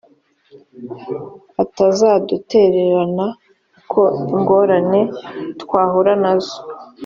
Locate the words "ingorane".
4.33-5.01